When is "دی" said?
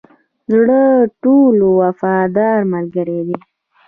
3.27-3.37